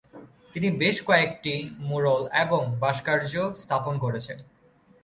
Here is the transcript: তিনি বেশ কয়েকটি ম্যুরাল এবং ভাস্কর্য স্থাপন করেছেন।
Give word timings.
তিনি 0.53 0.69
বেশ 0.71 0.97
কয়েকটি 1.05 1.53
ম্যুরাল 1.87 2.21
এবং 2.43 2.61
ভাস্কর্য 2.81 3.33
স্থাপন 3.61 3.93
করেছেন। 3.97 4.37